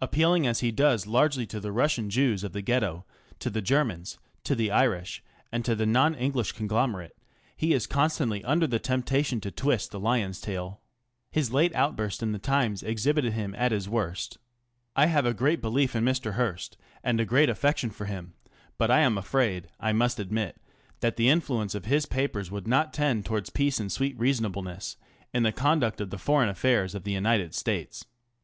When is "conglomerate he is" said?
6.52-7.88